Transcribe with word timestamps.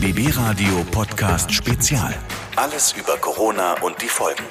BB 0.00 0.28
Radio 0.36 0.84
Podcast 0.92 1.52
Spezial. 1.52 2.14
Alles 2.54 2.94
über 2.96 3.16
Corona 3.16 3.72
und 3.82 4.00
die 4.00 4.06
Folgen. 4.06 4.44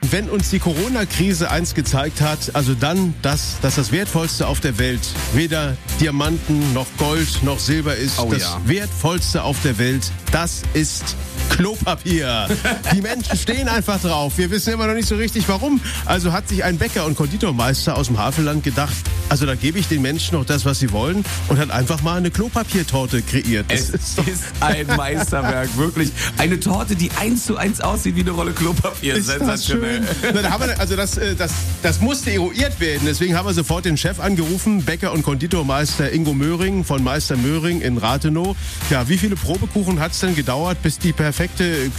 Wenn 0.00 0.28
uns 0.28 0.50
die 0.50 0.58
Corona-Krise 0.58 1.48
eins 1.48 1.74
gezeigt 1.74 2.20
hat, 2.20 2.50
also 2.54 2.74
dann, 2.74 3.14
dass, 3.22 3.60
dass 3.62 3.76
das 3.76 3.92
Wertvollste 3.92 4.48
auf 4.48 4.58
der 4.58 4.76
Welt 4.78 5.00
weder 5.32 5.76
Diamanten 6.00 6.72
noch 6.72 6.88
Gold 6.98 7.44
noch 7.44 7.60
Silber 7.60 7.94
ist. 7.94 8.18
Oh 8.18 8.28
das 8.32 8.42
ja. 8.42 8.60
Wertvollste 8.64 9.44
auf 9.44 9.62
der 9.62 9.78
Welt, 9.78 10.10
das 10.32 10.62
ist 10.74 11.14
Klopapier. 11.50 12.48
Die 12.94 13.00
Menschen 13.00 13.36
stehen 13.36 13.68
einfach 13.68 14.00
drauf. 14.00 14.34
Wir 14.36 14.50
wissen 14.50 14.74
immer 14.74 14.86
noch 14.86 14.94
nicht 14.94 15.08
so 15.08 15.14
richtig 15.14 15.48
warum. 15.48 15.80
Also 16.04 16.32
hat 16.32 16.48
sich 16.48 16.64
ein 16.64 16.78
Bäcker 16.78 17.06
und 17.06 17.16
Konditormeister 17.16 17.96
aus 17.96 18.08
dem 18.08 18.18
Havelland 18.18 18.64
gedacht, 18.64 18.94
also 19.28 19.46
da 19.46 19.54
gebe 19.54 19.78
ich 19.78 19.86
den 19.88 20.02
Menschen 20.02 20.36
noch 20.36 20.44
das, 20.44 20.64
was 20.64 20.80
sie 20.80 20.90
wollen 20.92 21.24
und 21.48 21.58
hat 21.58 21.70
einfach 21.70 22.02
mal 22.02 22.16
eine 22.16 22.30
Klopapiertorte 22.30 23.22
kreiert. 23.22 23.66
Das 23.70 23.80
Es 23.80 23.90
ist 23.90 24.18
ist 24.26 24.42
ein 24.60 24.86
Meisterwerk, 24.88 25.68
wirklich. 25.76 26.10
Eine 26.38 26.58
Torte, 26.60 26.96
die 26.96 27.10
eins 27.20 27.46
zu 27.46 27.56
eins 27.56 27.80
aussieht 27.80 28.16
wie 28.16 28.20
eine 28.20 28.32
Rolle 28.32 28.52
Klopapier. 28.52 29.14
Ist 29.14 29.28
das 29.28 29.36
Sensationell. 29.38 30.02
schön. 30.02 30.30
Na, 30.34 30.42
da 30.42 30.60
wir, 30.60 30.78
also 30.80 30.96
das, 30.96 31.16
äh, 31.16 31.34
das, 31.36 31.52
das 31.82 32.00
musste 32.00 32.32
eruiert 32.32 32.80
werden. 32.80 33.02
Deswegen 33.06 33.36
haben 33.36 33.46
wir 33.46 33.54
sofort 33.54 33.84
den 33.84 33.96
Chef 33.96 34.18
angerufen, 34.20 34.82
Bäcker 34.84 35.12
und 35.12 35.22
Konditormeister 35.22 36.12
Ingo 36.12 36.34
Möhring 36.34 36.84
von 36.84 37.02
Meister 37.02 37.36
Möhring 37.36 37.80
in 37.80 37.96
Rathenow. 37.98 38.56
Ja, 38.90 39.08
wie 39.08 39.18
viele 39.18 39.36
Probekuchen 39.36 40.00
hat 40.00 40.12
es 40.12 40.20
denn 40.20 40.34
gedauert, 40.34 40.82
bis 40.82 40.98
die 40.98 41.12
perfekte 41.12 41.43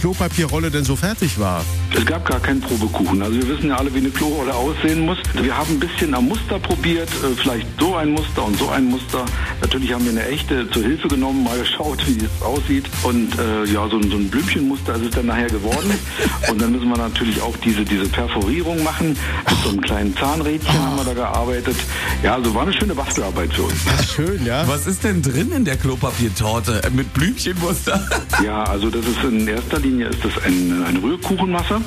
Klopapierrolle 0.00 0.70
denn 0.70 0.84
so 0.84 0.96
fertig 0.96 1.38
war? 1.38 1.64
Es 1.96 2.04
gab 2.04 2.24
gar 2.26 2.40
keinen 2.40 2.60
Probekuchen. 2.60 3.22
Also 3.22 3.36
wir 3.40 3.48
wissen 3.48 3.68
ja 3.68 3.76
alle, 3.76 3.92
wie 3.94 3.98
eine 3.98 4.10
Klorolle 4.10 4.54
aussehen 4.54 5.00
muss. 5.06 5.18
Wir 5.40 5.56
haben 5.56 5.74
ein 5.74 5.80
bisschen 5.80 6.14
am 6.14 6.26
Muster 6.28 6.58
probiert, 6.58 7.08
äh, 7.08 7.34
vielleicht 7.40 7.66
so 7.78 7.94
ein 7.96 8.10
Muster 8.10 8.44
und 8.44 8.58
so 8.58 8.68
ein 8.68 8.84
Muster. 8.86 9.24
Natürlich 9.60 9.92
haben 9.92 10.04
wir 10.04 10.10
eine 10.12 10.26
echte 10.26 10.68
zur 10.70 10.82
Hilfe 10.82 11.08
genommen, 11.08 11.44
mal 11.44 11.58
geschaut, 11.58 11.98
wie 12.06 12.18
es 12.24 12.42
aussieht. 12.42 12.84
Und 13.02 13.38
äh, 13.38 13.64
ja, 13.72 13.88
so, 13.88 13.96
ein- 13.98 14.10
so 14.10 14.16
ein 14.16 14.28
Blümchenmuster 14.28 14.94
ist 14.96 15.02
es 15.04 15.10
dann 15.10 15.26
nachher 15.26 15.48
geworden. 15.48 15.90
Und 16.50 16.60
dann 16.60 16.72
müssen 16.72 16.88
wir 16.88 16.96
natürlich 16.98 17.40
auch 17.40 17.56
diese, 17.64 17.84
diese 17.84 18.06
Perforierung 18.08 18.82
machen. 18.82 19.08
Mit 19.48 19.58
so 19.62 19.70
einem 19.70 19.80
kleinen 19.80 20.16
Zahnrädchen 20.16 20.72
haben 20.78 20.96
wir 20.96 21.04
da 21.04 21.14
gearbeitet. 21.14 21.76
Ja, 22.22 22.34
also 22.34 22.54
war 22.54 22.62
eine 22.62 22.72
schöne 22.72 22.94
Bastelarbeit 22.94 23.52
für 23.54 23.62
uns. 23.62 23.74
Schön, 24.14 24.44
ja. 24.44 24.66
Was 24.68 24.86
ist 24.86 25.04
denn 25.04 25.22
drin 25.22 25.52
in 25.52 25.64
der 25.64 25.76
Klopapiertorte? 25.76 26.82
Äh, 26.84 26.90
Mit 26.90 27.12
Blümchenmuster? 27.14 28.06
Ja, 28.44 28.64
also 28.64 28.90
das 28.90 29.04
ist 29.06 29.16
in 29.28 29.46
erster 29.48 29.78
Linie 29.80 30.06
ist 30.08 30.24
das 30.24 30.32
ein, 30.44 30.84
eine 30.86 31.02
Rührkuchenmasse 31.02 31.80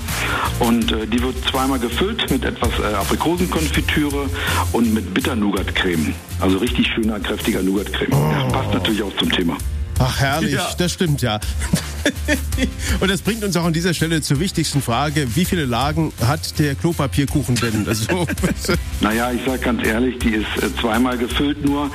und 0.59 0.91
äh, 0.91 1.07
die 1.07 1.21
wird 1.21 1.35
zweimal 1.49 1.79
gefüllt 1.79 2.29
mit 2.29 2.43
etwas 2.45 2.69
äh, 2.79 2.93
Aprikosenkonfitüre 2.95 4.29
und 4.71 4.93
mit 4.93 5.13
Bitter-Nougat-Creme. 5.13 6.13
Also 6.39 6.57
richtig 6.57 6.87
schöner, 6.87 7.19
kräftiger 7.19 7.61
Nougat-Creme. 7.63 8.11
Das 8.11 8.53
passt 8.53 8.73
natürlich 8.73 9.03
auch 9.03 9.15
zum 9.17 9.31
Thema. 9.31 9.57
Ach, 10.01 10.17
herrlich, 10.19 10.53
Ja. 10.53 10.69
das 10.77 10.93
stimmt 10.93 11.21
ja. 11.21 11.39
Und 13.01 13.11
das 13.11 13.21
bringt 13.21 13.43
uns 13.43 13.57
auch 13.57 13.65
an 13.65 13.73
dieser 13.73 13.93
Stelle 13.93 14.21
zur 14.21 14.39
wichtigsten 14.39 14.81
Frage. 14.81 15.35
Wie 15.35 15.43
viele 15.43 15.65
Lagen 15.65 16.13
hat 16.25 16.57
der 16.57 16.75
Klopapierkuchen 16.75 17.55
denn? 17.55 17.85
Also, 17.85 18.25
Naja, 19.01 19.31
ich 19.33 19.41
sag 19.45 19.61
ganz 19.61 19.85
ehrlich, 19.85 20.17
die 20.19 20.29
ist 20.35 20.45
äh, 20.63 20.73
zweimal 20.79 21.17
gefüllt 21.17 21.65
nur. 21.65 21.91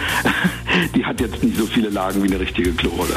Die 0.94 1.04
hat 1.04 1.20
jetzt 1.20 1.42
nicht 1.42 1.56
so 1.56 1.66
viele 1.66 1.88
Lagen 1.88 2.22
wie 2.22 2.28
eine 2.28 2.38
richtige 2.38 2.72
Klorolle. 2.72 3.14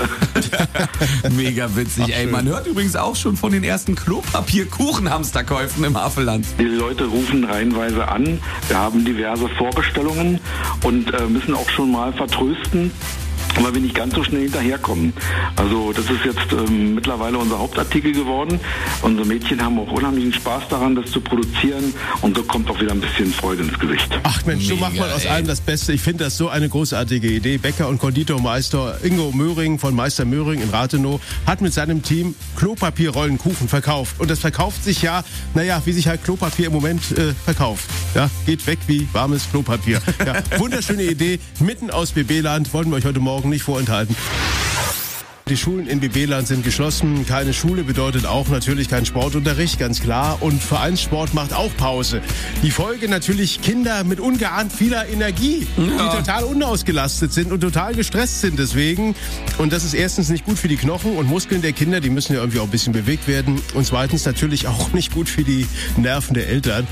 Mega 1.32 1.76
witzig, 1.76 2.16
ey. 2.16 2.26
Man 2.26 2.48
hört 2.48 2.68
übrigens 2.68 2.96
auch 2.96 3.16
schon 3.16 3.38
von 3.38 3.52
den 3.52 3.64
ersten 3.64 3.96
Klopapierkuchenhamsterkäufen 3.96 5.84
im 5.84 5.96
Havelland. 5.98 6.46
Die 6.60 6.64
Leute 6.64 7.06
rufen 7.06 7.44
reihenweise 7.44 8.08
an. 8.08 8.40
Wir 8.68 8.78
haben 8.78 9.06
diverse 9.06 9.48
Vorbestellungen 9.50 10.40
und 10.84 11.14
äh, 11.14 11.26
müssen 11.28 11.54
auch 11.54 11.70
schon 11.70 11.92
mal 11.92 12.14
vertrösten, 12.14 12.92
weil 13.64 13.74
wir 13.74 13.82
nicht 13.82 13.96
ganz 13.96 14.16
so 14.16 14.24
schnell 14.24 14.44
hinterherkommen. 14.44 15.14
Also 15.56 15.94
das 15.94 16.06
ist 16.06 16.26
jetzt 16.26 16.52
ähm, 16.52 16.96
mittlerweile 16.96 17.38
unser 17.38 17.60
Hauptartikel 17.60 18.12
geworden. 18.12 18.60
Unsere 19.02 19.26
Mädchen 19.28 19.64
haben 19.64 19.80
auch 19.80 19.92
unheimlichen 19.92 20.34
Spaß 20.34 20.68
daran, 20.70 20.96
das 20.96 21.12
zu 21.12 21.22
produzieren 21.22 21.94
und 22.22 22.38
so 22.38 22.44
kommt 22.44 22.70
auch 22.70 22.80
wieder 22.80 22.92
ein 22.92 23.02
bisschen 23.02 23.32
Freude 23.34 23.64
ins 23.64 23.78
Gesicht. 23.80 24.08
Ach 24.24 24.46
Mensch, 24.46 24.66
so 24.66 24.76
Mega, 24.76 24.88
macht 24.88 25.00
man 25.00 25.12
aus 25.12 25.26
ey. 25.26 25.32
allem 25.32 25.48
das 25.48 25.62
Beste. 25.62 25.94
Ich 25.94 26.02
finde 26.02 26.26
das 26.26 26.38
so 26.38 26.50
eine 26.50 26.70
großartige 26.70 27.28
Idee. 27.28 27.58
Bäcker 27.58 27.88
und 27.88 28.00
Konditormeister 28.00 29.00
Ingo 29.04 29.32
Möhring 29.32 29.80
von 29.80 29.96
Meister 29.96 30.26
Möhring 30.26 30.62
in 30.62 30.70
Rathenow 30.70 31.20
hat 31.46 31.62
mit 31.62 31.74
seinem 31.74 32.04
Team 32.04 32.36
Klopapierrollenkuchen 32.56 33.68
verkauft. 33.68 34.20
Und 34.20 34.30
das 34.30 34.40
verkauft 34.40 34.84
sich 34.84 35.02
ja, 35.02 35.24
naja, 35.54 35.82
wie 35.86 35.92
sich 35.92 36.08
halt 36.08 36.24
Klopapier 36.24 36.68
im 36.68 36.74
Moment 36.74 37.12
äh, 37.12 37.34
verkauft. 37.34 37.86
Ja, 38.16 38.30
geht 38.46 38.66
weg 38.68 38.80
wie 38.88 39.08
warmes 39.14 39.50
Klopapier. 39.50 40.02
Ja, 40.26 40.60
wunderschöne 40.60 41.04
Idee. 41.04 41.40
Mitten 41.60 41.92
aus 41.92 42.12
BB-Land 42.12 42.74
wollten 42.74 42.92
wir 42.92 42.98
euch 42.98 43.06
heute 43.06 43.20
Morgen 43.20 43.47
nicht 43.50 43.64
vorenthalten. 43.64 44.16
Die 45.50 45.56
Schulen 45.56 45.88
in 45.88 46.02
BB-Land 46.02 46.46
sind 46.46 46.66
geschlossen. 46.66 47.26
Keine 47.26 47.54
Schule 47.54 47.86
bedeutet 47.86 48.26
auch 48.26 48.50
natürlich 48.50 48.90
kein 48.90 49.06
Sportunterricht, 49.06 49.80
ganz 49.80 50.02
klar. 50.02 50.40
Und 50.42 50.62
Vereinssport 50.62 51.34
macht 51.34 51.54
auch 51.54 51.72
Pause. 51.78 52.22
Die 52.64 52.72
Folge 52.72 53.08
natürlich 53.08 53.62
Kinder 53.62 54.04
mit 54.04 54.20
ungeahnt 54.20 54.74
vieler 54.74 55.08
Energie, 55.08 55.66
die 55.78 56.18
total 56.18 56.44
unausgelastet 56.44 57.32
sind 57.32 57.54
und 57.54 57.62
total 57.62 57.96
gestresst 57.96 58.42
sind 58.42 58.60
deswegen. 58.60 59.16
Und 59.58 59.72
das 59.72 59.86
ist 59.86 59.94
erstens 59.94 60.28
nicht 60.28 60.44
gut 60.44 60.60
für 60.60 60.68
die 60.68 60.76
Knochen 60.76 61.16
und 61.16 61.30
Muskeln 61.30 61.62
der 61.62 61.72
Kinder, 61.72 62.02
die 62.02 62.10
müssen 62.10 62.34
ja 62.34 62.40
irgendwie 62.40 62.60
auch 62.60 62.66
ein 62.66 62.70
bisschen 62.70 62.92
bewegt 62.92 63.30
werden. 63.30 63.62
Und 63.74 63.86
zweitens 63.86 64.26
natürlich 64.26 64.68
auch 64.68 64.92
nicht 64.94 65.14
gut 65.14 65.30
für 65.30 65.44
die 65.44 65.66
Nerven 65.96 66.34
der 66.34 66.50
Eltern. 66.50 66.86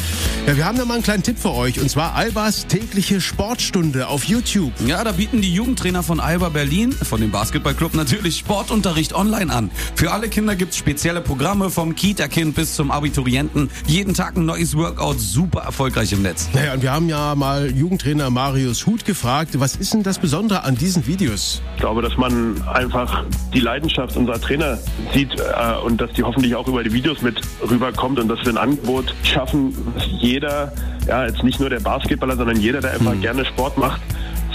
Ja, 0.47 0.55
wir 0.55 0.63
haben 0.63 0.77
da 0.77 0.85
mal 0.85 0.93
einen 0.93 1.03
kleinen 1.03 1.23
Tipp 1.23 1.39
für 1.39 1.51
euch. 1.53 1.81
Und 1.81 1.91
zwar 1.91 2.15
Albas 2.15 2.67
tägliche 2.67 3.19
Sportstunde 3.19 4.07
auf 4.07 4.23
YouTube. 4.23 4.71
Ja, 4.87 5.03
da 5.03 5.11
bieten 5.11 5.41
die 5.41 5.53
Jugendtrainer 5.53 6.03
von 6.03 6.21
Alba 6.21 6.47
Berlin, 6.47 6.93
von 6.93 7.19
dem 7.19 7.31
Basketballclub, 7.31 7.95
natürlich 7.95 8.44
Sportunterricht 8.45 9.15
online 9.15 9.51
an. 9.51 9.71
Für 9.95 10.11
alle 10.11 10.29
Kinder 10.29 10.55
gibt's 10.55 10.77
spezielle 10.77 11.19
Programme 11.19 11.71
vom 11.71 11.95
Kita-Kind 11.95 12.53
bis 12.53 12.75
zum 12.75 12.91
Abiturienten. 12.91 13.71
Jeden 13.87 14.13
Tag 14.13 14.37
ein 14.37 14.45
neues 14.45 14.77
Workout, 14.77 15.19
super 15.19 15.61
erfolgreich 15.61 16.13
im 16.13 16.21
Netz. 16.21 16.47
Naja, 16.53 16.73
und 16.73 16.83
wir 16.83 16.91
haben 16.91 17.09
ja 17.09 17.33
mal 17.33 17.71
Jugendtrainer 17.71 18.29
Marius 18.29 18.85
Huth 18.85 19.03
gefragt, 19.03 19.59
was 19.59 19.75
ist 19.75 19.95
denn 19.95 20.03
das 20.03 20.19
Besondere 20.19 20.63
an 20.63 20.75
diesen 20.75 21.07
Videos? 21.07 21.63
Ich 21.73 21.79
glaube, 21.79 22.03
dass 22.03 22.17
man 22.17 22.61
einfach 22.67 23.23
die 23.51 23.61
Leidenschaft 23.61 24.15
unserer 24.15 24.39
Trainer 24.39 24.77
sieht 25.11 25.39
äh, 25.39 25.83
und 25.83 25.99
dass 25.99 26.11
die 26.13 26.21
hoffentlich 26.21 26.53
auch 26.53 26.67
über 26.67 26.83
die 26.83 26.93
Videos 26.93 27.23
mit 27.23 27.41
rüberkommt 27.67 28.19
und 28.19 28.27
dass 28.27 28.45
wir 28.45 28.53
ein 28.53 28.59
Angebot 28.59 29.15
schaffen, 29.23 29.75
dass 29.95 30.05
jeder, 30.19 30.71
ja, 31.07 31.25
jetzt 31.25 31.41
nicht 31.41 31.59
nur 31.59 31.71
der 31.71 31.79
Basketballer, 31.79 32.35
sondern 32.35 32.61
jeder, 32.61 32.79
der 32.79 32.93
einfach 32.93 33.19
gerne 33.19 33.43
Sport 33.43 33.79
macht, 33.79 34.01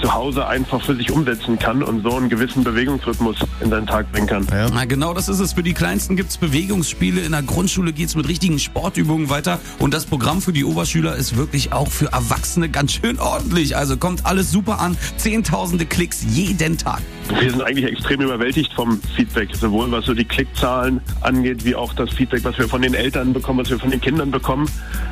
zu 0.00 0.12
Hause 0.12 0.46
einfach 0.46 0.82
für 0.82 0.94
sich 0.94 1.10
umsetzen 1.10 1.58
kann 1.58 1.82
und 1.82 2.02
so 2.02 2.16
einen 2.16 2.28
gewissen 2.28 2.64
Bewegungsrhythmus 2.64 3.36
in 3.60 3.70
seinen 3.70 3.86
Tag 3.86 4.10
bringen 4.12 4.26
kann. 4.26 4.46
Na 4.50 4.84
genau, 4.84 5.14
das 5.14 5.28
ist 5.28 5.40
es. 5.40 5.52
Für 5.52 5.62
die 5.62 5.74
Kleinsten 5.74 6.16
gibt's 6.16 6.38
Bewegungsspiele. 6.38 7.20
In 7.20 7.32
der 7.32 7.42
Grundschule 7.42 7.92
geht's 7.92 8.14
mit 8.14 8.28
richtigen 8.28 8.58
Sportübungen 8.58 9.30
weiter. 9.30 9.60
Und 9.78 9.94
das 9.94 10.06
Programm 10.06 10.40
für 10.40 10.52
die 10.52 10.64
Oberschüler 10.64 11.16
ist 11.16 11.36
wirklich 11.36 11.72
auch 11.72 11.88
für 11.88 12.06
Erwachsene 12.12 12.68
ganz 12.68 12.92
schön 12.92 13.18
ordentlich. 13.18 13.76
Also 13.76 13.96
kommt 13.96 14.26
alles 14.26 14.50
super 14.50 14.80
an. 14.80 14.96
Zehntausende 15.16 15.86
Klicks 15.86 16.24
jeden 16.28 16.78
Tag. 16.78 17.00
Wir 17.38 17.50
sind 17.50 17.62
eigentlich 17.62 17.84
extrem 17.86 18.20
überwältigt 18.22 18.72
vom 18.72 19.00
Feedback, 19.14 19.54
sowohl 19.54 19.90
was 19.92 20.04
so 20.04 20.14
die 20.14 20.24
Klickzahlen 20.24 21.00
angeht, 21.20 21.64
wie 21.64 21.74
auch 21.74 21.92
das 21.94 22.10
Feedback, 22.10 22.42
was 22.44 22.58
wir 22.58 22.68
von 22.68 22.82
den 22.82 22.94
Eltern 22.94 23.32
bekommen, 23.32 23.60
was 23.60 23.70
wir 23.70 23.78
von 23.78 23.90
den 23.90 24.00
Kindern 24.00 24.30
bekommen. 24.30 24.68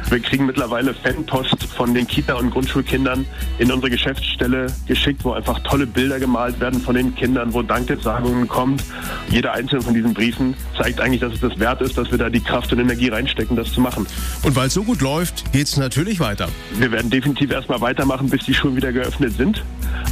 Wir 0.09 0.21
kriegen 0.21 0.47
mittlerweile 0.47 0.95
Fanpost 0.95 1.65
von 1.65 1.95
den 1.95 2.07
Kita- 2.07 2.35
und 2.35 2.51
Grundschulkindern 2.51 3.25
in 3.59 3.71
unsere 3.71 3.91
Geschäftsstelle 3.91 4.67
geschickt, 4.87 5.25
wo 5.25 5.33
einfach 5.33 5.59
tolle 5.61 5.87
Bilder 5.87 6.19
gemalt 6.19 6.61
werden 6.61 6.81
von 6.81 6.95
den 6.95 7.15
Kindern, 7.15 7.53
wo 7.53 7.63
Dankesagungen 7.63 8.49
kommt. 8.49 8.83
Jeder 9.31 9.53
einzelne 9.53 9.83
von 9.83 9.95
diesen 9.95 10.15
Briefen 10.15 10.55
zeigt 10.77 11.01
eigentlich, 11.01 11.21
dass 11.21 11.35
es 11.35 11.41
das 11.41 11.59
wert 11.59 11.81
ist, 11.83 11.99
dass 11.99 12.11
wir 12.11 12.19
da 12.19 12.31
die 12.31 12.41
Kraft 12.41 12.73
und 12.73 12.79
Energie 12.79 13.09
reinstecken, 13.09 13.57
das 13.57 13.73
zu 13.73 13.81
machen. 13.81 14.07
Und 14.43 14.57
weil 14.57 14.69
es 14.69 14.75
so 14.75 14.83
gut 14.83 15.01
läuft, 15.01 15.53
geht's 15.53 15.77
natürlich 15.77 16.21
weiter. 16.21 16.49
Wir 16.75 16.91
werden 16.93 17.11
definitiv 17.11 17.51
erstmal 17.51 17.81
weitermachen, 17.81 18.29
bis 18.29 18.45
die 18.45 18.55
Schulen 18.55 18.77
wieder 18.77 18.93
geöffnet 18.93 19.37
sind. 19.37 19.63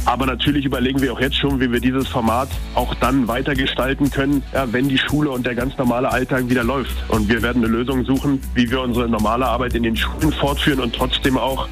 Aber 0.05 0.25
natürlich 0.25 0.65
überlegen 0.65 1.01
wir 1.01 1.13
auch 1.13 1.19
jetzt 1.19 1.35
schon, 1.35 1.59
wie 1.59 1.71
wir 1.71 1.79
dieses 1.79 2.07
Format 2.07 2.49
auch 2.75 2.93
dann 2.95 3.27
weitergestalten 3.27 4.09
können, 4.09 4.43
ja, 4.53 4.71
wenn 4.71 4.87
die 4.87 4.97
Schule 4.97 5.29
und 5.31 5.45
der 5.45 5.55
ganz 5.55 5.77
normale 5.77 6.09
Alltag 6.09 6.49
wieder 6.49 6.63
läuft. 6.63 6.95
Und 7.09 7.29
wir 7.29 7.41
werden 7.41 7.63
eine 7.63 7.71
Lösung 7.71 8.05
suchen, 8.05 8.39
wie 8.53 8.69
wir 8.69 8.81
unsere 8.81 9.09
normale 9.09 9.45
Arbeit 9.45 9.75
in 9.75 9.83
den 9.83 9.95
Schulen 9.95 10.31
fortführen 10.31 10.79
und 10.79 10.95
trotzdem 10.95 11.37
auch 11.37 11.67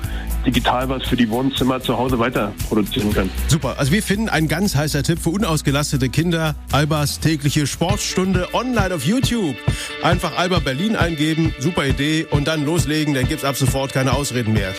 digital 0.46 0.88
was 0.90 1.04
für 1.04 1.16
die 1.16 1.30
Wohnzimmer 1.30 1.82
zu 1.82 1.98
Hause 1.98 2.20
weiter 2.20 2.54
produzieren 2.68 3.14
können. 3.14 3.32
Super. 3.48 3.76
Also 3.78 3.92
wir 3.92 4.04
finden 4.04 4.30
ein 4.30 4.48
ganz 4.48 4.76
heißer 4.76 5.04
Tipp 5.04 5.20
für 5.20 5.30
unausgelastete 5.30 6.10
Kinder. 6.10 6.56
Albas 6.72 7.20
tägliche 7.20 7.68
Sportstunde 7.68 8.54
online 8.54 8.94
auf 8.94 9.06
YouTube. 9.06 9.56
Einfach 10.04 10.38
Alba 10.38 10.60
Berlin 10.60 10.96
eingeben, 10.96 11.54
super 11.60 11.86
Idee 11.86 12.26
und 12.30 12.48
dann 12.48 12.66
loslegen, 12.66 13.14
dann 13.14 13.28
gibt's 13.28 13.44
ab 13.44 13.56
sofort 13.56 13.94
keine 13.94 14.14
Ausreden 14.14 14.54
mehr. 14.54 14.74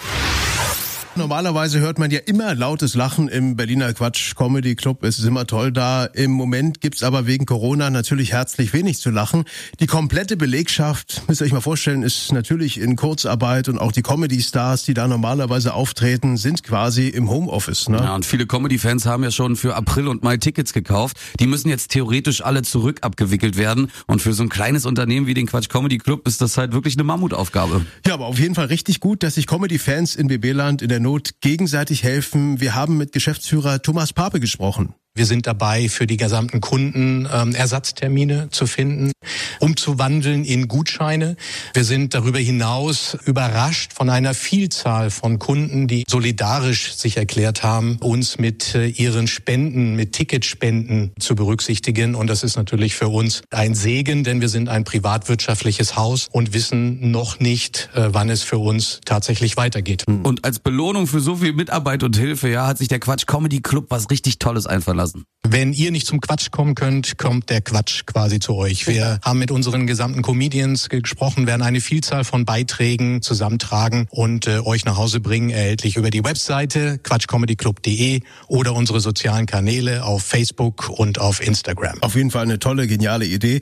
Normalerweise 1.18 1.80
hört 1.80 1.98
man 1.98 2.10
ja 2.10 2.18
immer 2.26 2.54
lautes 2.54 2.94
Lachen 2.94 3.28
im 3.28 3.56
Berliner 3.56 3.94
Quatsch 3.94 4.34
Comedy 4.36 4.74
Club. 4.74 5.02
Es 5.02 5.18
ist 5.18 5.24
immer 5.24 5.46
toll 5.46 5.72
da. 5.72 6.04
Im 6.04 6.30
Moment 6.30 6.82
gibt's 6.82 7.02
aber 7.02 7.26
wegen 7.26 7.46
Corona 7.46 7.88
natürlich 7.88 8.32
herzlich 8.32 8.74
wenig 8.74 8.98
zu 8.98 9.08
lachen. 9.08 9.44
Die 9.80 9.86
komplette 9.86 10.36
Belegschaft, 10.36 11.22
müsst 11.26 11.40
ihr 11.40 11.46
euch 11.46 11.54
mal 11.54 11.62
vorstellen, 11.62 12.02
ist 12.02 12.34
natürlich 12.34 12.78
in 12.78 12.96
Kurzarbeit 12.96 13.70
und 13.70 13.78
auch 13.78 13.92
die 13.92 14.02
Comedy-Stars, 14.02 14.84
die 14.84 14.92
da 14.92 15.08
normalerweise 15.08 15.72
auftreten, 15.72 16.36
sind 16.36 16.62
quasi 16.62 17.08
im 17.08 17.30
Homeoffice. 17.30 17.88
Ne? 17.88 17.96
Ja, 17.96 18.14
und 18.14 18.26
viele 18.26 18.46
Comedy-Fans 18.46 19.06
haben 19.06 19.24
ja 19.24 19.30
schon 19.30 19.56
für 19.56 19.74
April 19.74 20.08
und 20.08 20.22
Mai 20.22 20.36
Tickets 20.36 20.74
gekauft. 20.74 21.16
Die 21.40 21.46
müssen 21.46 21.70
jetzt 21.70 21.92
theoretisch 21.92 22.44
alle 22.44 22.60
zurück 22.60 22.98
abgewickelt 23.00 23.56
werden. 23.56 23.90
Und 24.06 24.20
für 24.20 24.34
so 24.34 24.42
ein 24.42 24.50
kleines 24.50 24.84
Unternehmen 24.84 25.26
wie 25.26 25.34
den 25.34 25.46
Quatsch 25.46 25.70
Comedy 25.70 25.96
Club 25.96 26.28
ist 26.28 26.42
das 26.42 26.58
halt 26.58 26.74
wirklich 26.74 26.96
eine 26.96 27.04
Mammutaufgabe. 27.04 27.86
Ja, 28.06 28.12
aber 28.12 28.26
auf 28.26 28.38
jeden 28.38 28.54
Fall 28.54 28.66
richtig 28.66 29.00
gut, 29.00 29.22
dass 29.22 29.36
sich 29.36 29.46
Comedy-Fans 29.46 30.14
in 30.14 30.26
BB-Land 30.26 30.82
in 30.82 30.90
der 30.90 31.05
Not 31.06 31.40
gegenseitig 31.40 32.02
helfen. 32.02 32.60
Wir 32.60 32.74
haben 32.74 32.96
mit 32.96 33.12
Geschäftsführer 33.12 33.80
Thomas 33.80 34.12
Pape 34.12 34.40
gesprochen. 34.40 34.96
Wir 35.16 35.24
sind 35.24 35.46
dabei, 35.46 35.88
für 35.88 36.06
die 36.06 36.18
gesamten 36.18 36.60
Kunden 36.60 37.26
ähm, 37.32 37.54
Ersatztermine 37.54 38.48
zu 38.50 38.66
finden, 38.66 39.12
umzuwandeln 39.60 40.44
in 40.44 40.68
Gutscheine. 40.68 41.36
Wir 41.72 41.84
sind 41.84 42.12
darüber 42.12 42.38
hinaus 42.38 43.16
überrascht 43.24 43.94
von 43.94 44.10
einer 44.10 44.34
Vielzahl 44.34 45.10
von 45.10 45.38
Kunden, 45.38 45.88
die 45.88 46.04
solidarisch 46.06 46.92
sich 46.96 47.16
erklärt 47.16 47.62
haben, 47.62 47.96
uns 48.00 48.36
mit 48.36 48.74
äh, 48.74 48.88
ihren 48.88 49.26
Spenden, 49.26 49.96
mit 49.96 50.12
Ticketspenden 50.12 51.12
zu 51.18 51.34
berücksichtigen. 51.34 52.14
Und 52.14 52.26
das 52.28 52.42
ist 52.42 52.56
natürlich 52.56 52.94
für 52.94 53.08
uns 53.08 53.40
ein 53.50 53.74
Segen, 53.74 54.22
denn 54.22 54.42
wir 54.42 54.50
sind 54.50 54.68
ein 54.68 54.84
privatwirtschaftliches 54.84 55.96
Haus 55.96 56.28
und 56.30 56.52
wissen 56.52 57.10
noch 57.10 57.40
nicht, 57.40 57.88
äh, 57.94 58.08
wann 58.12 58.28
es 58.28 58.42
für 58.42 58.58
uns 58.58 59.00
tatsächlich 59.06 59.56
weitergeht. 59.56 60.04
Und 60.06 60.44
als 60.44 60.58
Belohnung 60.58 61.06
für 61.06 61.20
so 61.20 61.36
viel 61.36 61.54
Mitarbeit 61.54 62.02
und 62.02 62.18
Hilfe, 62.18 62.50
ja, 62.50 62.66
hat 62.66 62.76
sich 62.76 62.88
der 62.88 63.00
Quatsch 63.00 63.26
Comedy 63.26 63.62
Club 63.62 63.86
was 63.88 64.10
richtig 64.10 64.38
Tolles 64.38 64.66
einfallen. 64.66 65.05
Wenn 65.48 65.72
ihr 65.72 65.92
nicht 65.92 66.08
zum 66.08 66.20
Quatsch 66.20 66.50
kommen 66.50 66.74
könnt, 66.74 67.18
kommt 67.18 67.50
der 67.50 67.60
Quatsch 67.60 68.04
quasi 68.04 68.40
zu 68.40 68.56
euch. 68.56 68.88
Wir 68.88 69.20
haben 69.22 69.38
mit 69.38 69.52
unseren 69.52 69.86
gesamten 69.86 70.22
Comedians 70.22 70.88
gesprochen, 70.88 71.46
werden 71.46 71.62
eine 71.62 71.80
Vielzahl 71.80 72.24
von 72.24 72.44
Beiträgen 72.44 73.22
zusammentragen 73.22 74.08
und 74.10 74.48
äh, 74.48 74.58
euch 74.58 74.84
nach 74.84 74.96
Hause 74.96 75.20
bringen, 75.20 75.50
erhältlich 75.50 75.96
über 75.96 76.10
die 76.10 76.24
Webseite 76.24 76.98
quatschcomedyclub.de 76.98 78.22
oder 78.48 78.74
unsere 78.74 78.98
sozialen 78.98 79.46
Kanäle 79.46 80.04
auf 80.04 80.24
Facebook 80.24 80.88
und 80.88 81.20
auf 81.20 81.40
Instagram. 81.40 82.02
Auf 82.02 82.16
jeden 82.16 82.32
Fall 82.32 82.42
eine 82.42 82.58
tolle, 82.58 82.88
geniale 82.88 83.24
Idee. 83.24 83.60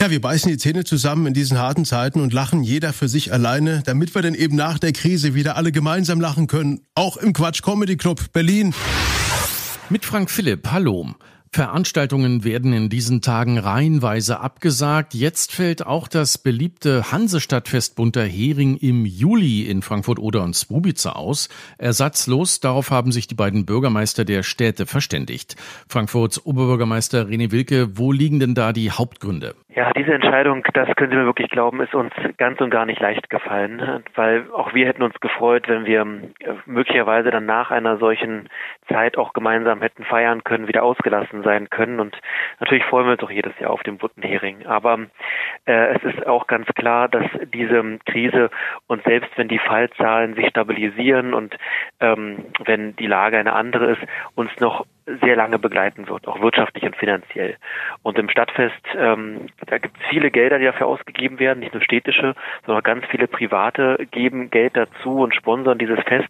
Ja, 0.00 0.10
wir 0.10 0.20
beißen 0.20 0.50
die 0.50 0.58
Zähne 0.58 0.84
zusammen 0.84 1.26
in 1.26 1.34
diesen 1.34 1.58
harten 1.58 1.86
Zeiten 1.86 2.20
und 2.20 2.34
lachen 2.34 2.62
jeder 2.62 2.92
für 2.92 3.08
sich 3.08 3.32
alleine, 3.32 3.82
damit 3.86 4.14
wir 4.14 4.20
dann 4.20 4.34
eben 4.34 4.56
nach 4.56 4.78
der 4.78 4.92
Krise 4.92 5.32
wieder 5.34 5.56
alle 5.56 5.72
gemeinsam 5.72 6.20
lachen 6.20 6.46
können. 6.46 6.80
Auch 6.94 7.16
im 7.16 7.32
Quatsch 7.32 7.62
Comedy 7.62 7.96
Club 7.96 8.32
Berlin. 8.34 8.74
Mit 9.92 10.06
Frank 10.06 10.30
Philipp, 10.30 10.70
hallo. 10.70 11.06
Veranstaltungen 11.50 12.44
werden 12.44 12.72
in 12.72 12.88
diesen 12.88 13.20
Tagen 13.20 13.58
reihenweise 13.58 14.40
abgesagt. 14.40 15.12
Jetzt 15.12 15.52
fällt 15.52 15.84
auch 15.84 16.08
das 16.08 16.38
beliebte 16.38 17.12
Hansestadtfest 17.12 17.94
Bunter 17.94 18.24
Hering 18.24 18.78
im 18.78 19.04
Juli 19.04 19.66
in 19.66 19.82
Frankfurt-Oder 19.82 20.44
und 20.44 20.56
Swubice 20.56 21.04
aus. 21.04 21.50
Ersatzlos, 21.76 22.60
darauf 22.60 22.90
haben 22.90 23.12
sich 23.12 23.26
die 23.26 23.34
beiden 23.34 23.66
Bürgermeister 23.66 24.24
der 24.24 24.42
Städte 24.44 24.86
verständigt. 24.86 25.56
Frankfurts 25.86 26.42
Oberbürgermeister 26.46 27.26
René 27.26 27.50
Wilke, 27.50 27.98
wo 27.98 28.12
liegen 28.12 28.40
denn 28.40 28.54
da 28.54 28.72
die 28.72 28.92
Hauptgründe? 28.92 29.54
Ja, 29.74 29.90
diese 29.94 30.12
Entscheidung, 30.12 30.64
das 30.74 30.94
können 30.96 31.12
Sie 31.12 31.16
mir 31.16 31.24
wirklich 31.24 31.48
glauben, 31.48 31.80
ist 31.80 31.94
uns 31.94 32.12
ganz 32.36 32.60
und 32.60 32.68
gar 32.68 32.84
nicht 32.84 33.00
leicht 33.00 33.30
gefallen, 33.30 34.04
weil 34.14 34.44
auch 34.52 34.74
wir 34.74 34.86
hätten 34.86 35.02
uns 35.02 35.18
gefreut, 35.20 35.66
wenn 35.66 35.86
wir 35.86 36.02
äh, 36.02 36.54
möglicherweise 36.66 37.30
dann 37.30 37.46
nach 37.46 37.70
einer 37.70 37.96
solchen 37.96 38.50
Zeit 38.88 39.16
auch 39.16 39.32
gemeinsam 39.32 39.80
hätten 39.80 40.04
feiern 40.04 40.44
können, 40.44 40.68
wieder 40.68 40.82
ausgelassen 40.82 41.42
sein 41.42 41.70
können 41.70 42.00
und 42.00 42.14
natürlich 42.60 42.84
freuen 42.84 43.06
wir 43.06 43.12
uns 43.12 43.22
auch 43.22 43.30
jedes 43.30 43.58
Jahr 43.60 43.70
auf 43.70 43.82
den 43.82 43.96
Buttenhering. 43.96 44.66
Aber 44.66 45.06
äh, 45.64 45.96
es 45.96 46.02
ist 46.04 46.26
auch 46.26 46.48
ganz 46.48 46.66
klar, 46.74 47.08
dass 47.08 47.24
diese 47.54 47.98
Krise 48.04 48.50
und 48.88 49.02
selbst 49.04 49.30
wenn 49.36 49.48
die 49.48 49.58
Fallzahlen 49.58 50.34
sich 50.34 50.48
stabilisieren 50.48 51.32
und 51.32 51.56
ähm, 52.02 52.46
wenn 52.64 52.94
die 52.96 53.06
Lage 53.06 53.38
eine 53.38 53.54
andere 53.54 53.92
ist, 53.92 54.02
uns 54.34 54.50
noch 54.60 54.84
sehr 55.20 55.34
lange 55.34 55.58
begleiten 55.58 56.08
wird, 56.08 56.28
auch 56.28 56.40
wirtschaftlich 56.40 56.84
und 56.84 56.96
finanziell. 56.96 57.56
Und 58.02 58.18
im 58.18 58.28
Stadtfest, 58.28 58.82
ähm, 58.96 59.48
da 59.66 59.78
gibt 59.78 59.96
es 59.98 60.06
viele 60.08 60.30
Gelder, 60.30 60.58
die 60.58 60.64
dafür 60.64 60.86
ausgegeben 60.86 61.40
werden, 61.40 61.60
nicht 61.60 61.74
nur 61.74 61.82
städtische, 61.82 62.34
sondern 62.66 62.82
ganz 62.84 63.04
viele 63.06 63.26
private 63.26 64.06
geben 64.10 64.50
Geld 64.50 64.76
dazu 64.76 65.20
und 65.20 65.34
sponsern 65.34 65.78
dieses 65.78 65.98
Fest. 66.04 66.28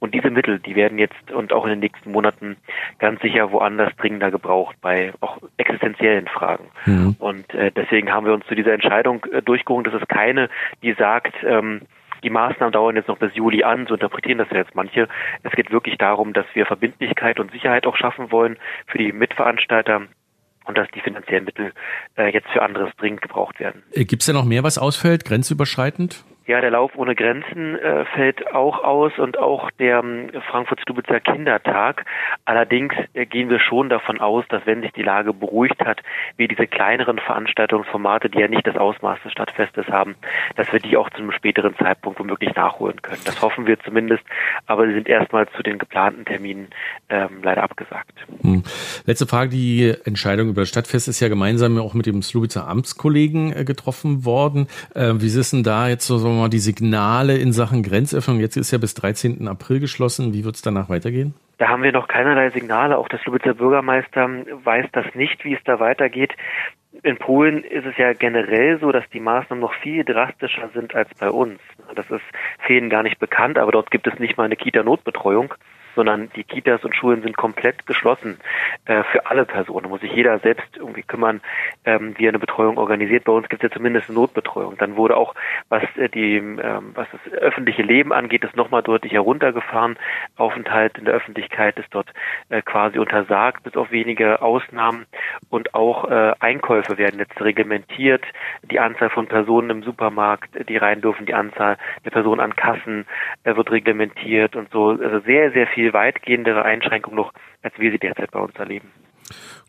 Und 0.00 0.14
diese 0.14 0.30
Mittel, 0.30 0.58
die 0.58 0.76
werden 0.76 0.98
jetzt 0.98 1.32
und 1.32 1.52
auch 1.52 1.64
in 1.64 1.70
den 1.70 1.80
nächsten 1.80 2.12
Monaten 2.12 2.56
ganz 2.98 3.22
sicher 3.22 3.52
woanders 3.52 3.94
dringender 3.96 4.30
gebraucht, 4.30 4.76
bei 4.82 5.12
auch 5.20 5.38
existenziellen 5.56 6.28
Fragen. 6.28 6.64
Mhm. 6.84 7.16
Und 7.18 7.54
äh, 7.54 7.70
deswegen 7.70 8.12
haben 8.12 8.26
wir 8.26 8.34
uns 8.34 8.46
zu 8.46 8.54
dieser 8.54 8.74
Entscheidung 8.74 9.24
äh, 9.32 9.40
durchgerungen. 9.40 9.84
Das 9.84 9.94
ist 9.94 10.08
keine, 10.08 10.50
die 10.82 10.92
sagt, 10.92 11.34
ähm, 11.42 11.82
die 12.22 12.30
Maßnahmen 12.30 12.72
dauern 12.72 12.96
jetzt 12.96 13.08
noch 13.08 13.18
bis 13.18 13.34
Juli 13.34 13.62
an, 13.62 13.86
so 13.86 13.94
interpretieren 13.94 14.38
das 14.38 14.48
ja 14.50 14.58
jetzt 14.58 14.74
manche. 14.74 15.08
Es 15.42 15.52
geht 15.52 15.70
wirklich 15.70 15.98
darum, 15.98 16.32
dass 16.32 16.46
wir 16.54 16.66
Verbindlichkeit 16.66 17.40
und 17.40 17.50
Sicherheit 17.52 17.86
auch 17.86 17.96
schaffen 17.96 18.30
wollen 18.30 18.58
für 18.86 18.98
die 18.98 19.12
Mitveranstalter 19.12 20.02
und 20.66 20.78
dass 20.78 20.88
die 20.94 21.00
finanziellen 21.00 21.44
Mittel 21.44 21.72
äh, 22.16 22.32
jetzt 22.32 22.48
für 22.50 22.62
anderes 22.62 22.90
dringend 22.96 23.22
gebraucht 23.22 23.58
werden. 23.60 23.82
Äh, 23.92 24.04
Gibt 24.04 24.22
es 24.22 24.26
denn 24.26 24.36
noch 24.36 24.44
mehr, 24.44 24.62
was 24.62 24.78
ausfällt, 24.78 25.24
grenzüberschreitend? 25.24 26.24
Ja, 26.50 26.60
der 26.60 26.72
Lauf 26.72 26.96
ohne 26.96 27.14
Grenzen 27.14 27.78
äh, 27.78 28.04
fällt 28.06 28.52
auch 28.52 28.82
aus 28.82 29.16
und 29.20 29.38
auch 29.38 29.70
der 29.78 30.00
ähm, 30.00 30.30
Frankfurt-Stubitzer 30.50 31.20
Kindertag. 31.20 32.04
Allerdings 32.44 32.92
äh, 33.14 33.24
gehen 33.24 33.48
wir 33.50 33.60
schon 33.60 33.88
davon 33.88 34.20
aus, 34.20 34.44
dass 34.48 34.66
wenn 34.66 34.82
sich 34.82 34.90
die 34.90 35.04
Lage 35.04 35.32
beruhigt 35.32 35.78
hat, 35.84 36.00
wir 36.38 36.48
diese 36.48 36.66
kleineren 36.66 37.20
Veranstaltungsformate, 37.20 38.30
die 38.30 38.40
ja 38.40 38.48
nicht 38.48 38.66
das 38.66 38.74
Ausmaß 38.76 39.20
des 39.22 39.30
Stadtfestes 39.30 39.86
haben, 39.90 40.16
dass 40.56 40.72
wir 40.72 40.80
die 40.80 40.96
auch 40.96 41.08
zu 41.10 41.18
einem 41.18 41.30
späteren 41.30 41.76
Zeitpunkt 41.76 42.18
womöglich 42.18 42.52
nachholen 42.56 43.00
können. 43.00 43.20
Das 43.24 43.40
hoffen 43.42 43.68
wir 43.68 43.78
zumindest, 43.78 44.24
aber 44.66 44.88
sie 44.88 44.94
sind 44.94 45.08
erstmal 45.08 45.48
zu 45.50 45.62
den 45.62 45.78
geplanten 45.78 46.24
Terminen 46.24 46.66
ähm, 47.10 47.42
leider 47.44 47.62
abgesagt. 47.62 48.26
Hm. 48.42 48.64
Letzte 49.06 49.28
Frage, 49.28 49.50
die 49.50 49.94
Entscheidung 50.04 50.48
über 50.48 50.62
das 50.62 50.68
Stadtfest 50.70 51.06
ist 51.06 51.20
ja 51.20 51.28
gemeinsam 51.28 51.78
auch 51.78 51.94
mit 51.94 52.06
dem 52.06 52.22
Slubitzer 52.22 52.66
Amtskollegen 52.66 53.52
äh, 53.56 53.64
getroffen 53.64 54.24
worden. 54.24 54.66
Äh, 54.96 55.12
wie 55.18 55.26
ist 55.26 55.52
denn 55.52 55.62
da 55.62 55.88
jetzt 55.88 56.08
so, 56.08 56.18
so 56.18 56.39
mal 56.40 56.48
die 56.48 56.58
Signale 56.58 57.36
in 57.36 57.52
Sachen 57.52 57.82
Grenzöffnung? 57.82 58.40
Jetzt 58.40 58.56
ist 58.56 58.70
ja 58.70 58.78
bis 58.78 58.94
13. 58.94 59.48
April 59.48 59.80
geschlossen. 59.80 60.32
Wie 60.32 60.44
wird 60.44 60.56
es 60.56 60.62
danach 60.62 60.88
weitergehen? 60.88 61.34
Da 61.58 61.68
haben 61.68 61.82
wir 61.82 61.92
noch 61.92 62.08
keinerlei 62.08 62.50
Signale. 62.50 62.98
Auch 62.98 63.08
der 63.08 63.18
Slubitzer 63.20 63.54
Bürgermeister 63.54 64.28
weiß 64.64 64.86
das 64.92 65.06
nicht, 65.14 65.44
wie 65.44 65.54
es 65.54 65.60
da 65.64 65.78
weitergeht. 65.78 66.32
In 67.02 67.18
Polen 67.18 67.62
ist 67.64 67.86
es 67.86 67.96
ja 67.96 68.12
generell 68.12 68.78
so, 68.80 68.90
dass 68.92 69.08
die 69.10 69.20
Maßnahmen 69.20 69.60
noch 69.60 69.74
viel 69.74 70.04
drastischer 70.04 70.70
sind 70.74 70.94
als 70.94 71.08
bei 71.18 71.30
uns. 71.30 71.60
Das 71.94 72.10
ist 72.10 72.24
vielen 72.66 72.90
gar 72.90 73.02
nicht 73.02 73.18
bekannt, 73.18 73.58
aber 73.58 73.72
dort 73.72 73.90
gibt 73.90 74.06
es 74.06 74.18
nicht 74.18 74.36
mal 74.36 74.44
eine 74.44 74.56
Kita-Notbetreuung 74.56 75.54
sondern 75.94 76.30
die 76.36 76.44
Kitas 76.44 76.84
und 76.84 76.94
Schulen 76.94 77.22
sind 77.22 77.36
komplett 77.36 77.86
geschlossen 77.86 78.38
äh, 78.86 79.02
für 79.04 79.26
alle 79.26 79.44
Personen. 79.44 79.84
Da 79.84 79.88
muss 79.88 80.00
sich 80.00 80.12
jeder 80.12 80.38
selbst 80.38 80.76
irgendwie 80.76 81.02
kümmern, 81.02 81.40
ähm, 81.84 82.14
wie 82.16 82.26
er 82.26 82.30
eine 82.30 82.38
Betreuung 82.38 82.78
organisiert. 82.78 83.24
Bei 83.24 83.32
uns 83.32 83.48
gibt 83.48 83.62
es 83.62 83.70
ja 83.70 83.74
zumindest 83.74 84.08
eine 84.08 84.18
Notbetreuung. 84.18 84.76
Dann 84.78 84.96
wurde 84.96 85.16
auch, 85.16 85.34
was 85.68 85.82
äh, 85.96 86.08
die, 86.08 86.36
ähm, 86.36 86.92
was 86.94 87.08
das 87.12 87.32
öffentliche 87.32 87.82
Leben 87.82 88.12
angeht, 88.12 88.44
ist 88.44 88.56
nochmal 88.56 88.82
deutlich 88.82 89.12
heruntergefahren. 89.12 89.96
Aufenthalt 90.36 90.98
in 90.98 91.04
der 91.04 91.14
Öffentlichkeit 91.14 91.78
ist 91.78 91.88
dort 91.90 92.12
äh, 92.48 92.62
quasi 92.62 92.98
untersagt, 92.98 93.62
bis 93.62 93.76
auf 93.76 93.90
wenige 93.90 94.42
Ausnahmen. 94.42 95.06
Und 95.48 95.74
auch 95.74 96.10
äh, 96.10 96.34
Einkäufe 96.40 96.98
werden 96.98 97.18
jetzt 97.18 97.40
reglementiert. 97.40 98.24
Die 98.62 98.80
Anzahl 98.80 99.10
von 99.10 99.26
Personen 99.26 99.70
im 99.70 99.82
Supermarkt, 99.82 100.50
die 100.68 100.76
rein 100.76 101.00
dürfen, 101.00 101.26
die 101.26 101.34
Anzahl 101.34 101.76
der 102.04 102.10
Personen 102.10 102.40
an 102.40 102.56
Kassen 102.56 103.06
äh, 103.44 103.56
wird 103.56 103.70
reglementiert 103.70 104.56
und 104.56 104.70
so. 104.70 104.90
Also 104.90 105.20
sehr, 105.20 105.50
sehr 105.52 105.66
viel 105.66 105.79
viel 105.80 105.92
weitgehendere 105.94 106.62
Einschränkung 106.62 107.14
noch, 107.14 107.32
als 107.62 107.72
wir 107.78 107.90
sie 107.90 107.98
derzeit 107.98 108.30
bei 108.30 108.40
uns 108.40 108.54
erleben. 108.56 108.88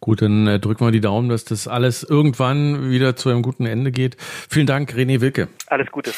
Gut, 0.02 0.22
dann 0.22 0.48
äh, 0.48 0.60
drücken 0.60 0.86
wir 0.86 0.92
die 0.92 1.00
Daumen, 1.00 1.30
dass 1.30 1.46
das 1.46 1.68
alles 1.68 2.04
irgendwann 2.04 2.90
wieder 2.90 3.16
zu 3.16 3.30
einem 3.30 3.44
guten 3.44 3.66
Ende 3.66 3.92
geht. 3.92 4.18
Vielen 4.20 4.66
Dank, 4.66 4.92
René 4.92 5.22
Wilke. 5.22 5.48
Alles 5.68 5.90
Gute. 5.92 6.12